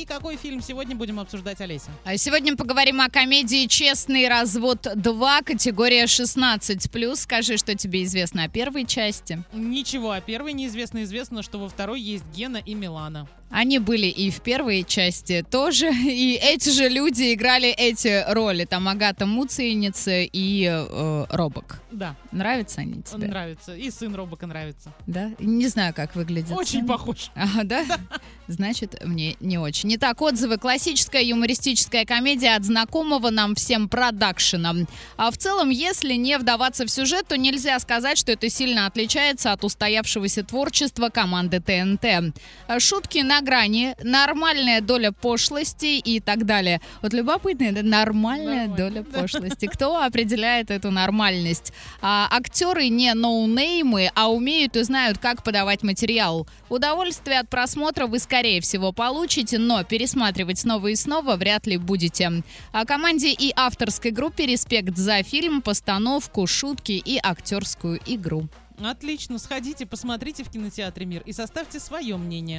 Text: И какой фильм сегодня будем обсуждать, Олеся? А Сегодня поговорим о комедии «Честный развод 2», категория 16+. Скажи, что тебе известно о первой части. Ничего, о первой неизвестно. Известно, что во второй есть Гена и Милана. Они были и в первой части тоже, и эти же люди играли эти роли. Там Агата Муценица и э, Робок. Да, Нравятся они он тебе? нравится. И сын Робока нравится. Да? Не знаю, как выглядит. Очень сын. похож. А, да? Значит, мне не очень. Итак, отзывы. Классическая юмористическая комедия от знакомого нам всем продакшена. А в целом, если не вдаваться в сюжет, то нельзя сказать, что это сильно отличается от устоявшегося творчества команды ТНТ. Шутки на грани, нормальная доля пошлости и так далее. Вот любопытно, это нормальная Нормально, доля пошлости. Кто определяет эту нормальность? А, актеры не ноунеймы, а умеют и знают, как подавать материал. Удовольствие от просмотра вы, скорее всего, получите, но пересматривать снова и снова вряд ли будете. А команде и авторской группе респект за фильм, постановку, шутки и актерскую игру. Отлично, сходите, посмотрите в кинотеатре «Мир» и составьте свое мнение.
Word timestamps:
И 0.00 0.06
какой 0.06 0.36
фильм 0.36 0.62
сегодня 0.62 0.96
будем 0.96 1.20
обсуждать, 1.20 1.60
Олеся? 1.60 1.90
А 2.06 2.16
Сегодня 2.16 2.56
поговорим 2.56 3.02
о 3.02 3.10
комедии 3.10 3.66
«Честный 3.66 4.28
развод 4.28 4.86
2», 4.86 5.44
категория 5.44 6.04
16+. 6.04 7.16
Скажи, 7.16 7.58
что 7.58 7.74
тебе 7.74 8.04
известно 8.04 8.44
о 8.44 8.48
первой 8.48 8.86
части. 8.86 9.42
Ничего, 9.52 10.12
о 10.12 10.22
первой 10.22 10.54
неизвестно. 10.54 11.02
Известно, 11.02 11.42
что 11.42 11.58
во 11.58 11.68
второй 11.68 12.00
есть 12.00 12.24
Гена 12.34 12.56
и 12.56 12.72
Милана. 12.72 13.28
Они 13.50 13.78
были 13.78 14.06
и 14.06 14.30
в 14.30 14.40
первой 14.42 14.84
части 14.84 15.44
тоже, 15.48 15.90
и 15.92 16.38
эти 16.40 16.70
же 16.70 16.88
люди 16.88 17.34
играли 17.34 17.68
эти 17.68 18.24
роли. 18.32 18.64
Там 18.64 18.88
Агата 18.88 19.26
Муценица 19.26 20.20
и 20.22 20.64
э, 20.70 21.26
Робок. 21.28 21.80
Да, 21.90 22.14
Нравятся 22.32 22.82
они 22.82 22.94
он 22.94 23.02
тебе? 23.02 23.26
нравится. 23.26 23.74
И 23.74 23.90
сын 23.90 24.14
Робока 24.14 24.46
нравится. 24.46 24.92
Да? 25.06 25.32
Не 25.40 25.66
знаю, 25.66 25.92
как 25.92 26.14
выглядит. 26.14 26.52
Очень 26.56 26.80
сын. 26.80 26.86
похож. 26.88 27.30
А, 27.34 27.64
да? 27.64 27.84
Значит, 28.46 29.04
мне 29.04 29.36
не 29.40 29.58
очень. 29.58 29.92
Итак, 29.96 30.20
отзывы. 30.22 30.56
Классическая 30.56 31.22
юмористическая 31.22 32.04
комедия 32.04 32.54
от 32.54 32.64
знакомого 32.64 33.30
нам 33.30 33.56
всем 33.56 33.88
продакшена. 33.88 34.74
А 35.16 35.30
в 35.32 35.36
целом, 35.36 35.70
если 35.70 36.14
не 36.14 36.38
вдаваться 36.38 36.86
в 36.86 36.90
сюжет, 36.90 37.26
то 37.26 37.36
нельзя 37.36 37.78
сказать, 37.80 38.18
что 38.18 38.30
это 38.32 38.48
сильно 38.48 38.86
отличается 38.86 39.52
от 39.52 39.64
устоявшегося 39.64 40.44
творчества 40.44 41.08
команды 41.08 41.60
ТНТ. 41.60 42.34
Шутки 42.80 43.18
на 43.18 43.39
грани, 43.40 43.94
нормальная 44.02 44.80
доля 44.80 45.12
пошлости 45.12 45.98
и 45.98 46.20
так 46.20 46.46
далее. 46.46 46.80
Вот 47.02 47.12
любопытно, 47.12 47.64
это 47.64 47.82
нормальная 47.82 48.66
Нормально, 48.66 48.76
доля 48.76 49.02
пошлости. 49.02 49.66
Кто 49.66 50.02
определяет 50.02 50.70
эту 50.70 50.90
нормальность? 50.90 51.72
А, 52.00 52.28
актеры 52.30 52.88
не 52.88 53.12
ноунеймы, 53.14 54.10
а 54.14 54.30
умеют 54.30 54.76
и 54.76 54.82
знают, 54.82 55.18
как 55.18 55.42
подавать 55.42 55.82
материал. 55.82 56.46
Удовольствие 56.68 57.40
от 57.40 57.48
просмотра 57.48 58.06
вы, 58.06 58.18
скорее 58.18 58.60
всего, 58.60 58.92
получите, 58.92 59.58
но 59.58 59.82
пересматривать 59.84 60.58
снова 60.58 60.88
и 60.88 60.96
снова 60.96 61.36
вряд 61.36 61.66
ли 61.66 61.76
будете. 61.76 62.42
А 62.72 62.84
команде 62.84 63.32
и 63.32 63.52
авторской 63.56 64.10
группе 64.10 64.46
респект 64.46 64.96
за 64.96 65.22
фильм, 65.22 65.62
постановку, 65.62 66.46
шутки 66.46 66.92
и 66.92 67.18
актерскую 67.22 68.00
игру. 68.06 68.48
Отлично, 68.82 69.38
сходите, 69.38 69.84
посмотрите 69.84 70.42
в 70.42 70.50
кинотеатре 70.50 71.04
«Мир» 71.04 71.22
и 71.26 71.32
составьте 71.32 71.78
свое 71.78 72.16
мнение. 72.16 72.58